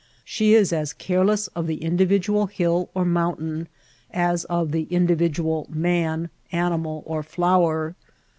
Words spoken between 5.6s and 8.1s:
man, animal, or flower.